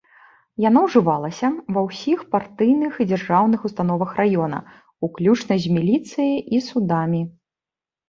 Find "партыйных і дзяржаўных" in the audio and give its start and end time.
2.37-3.69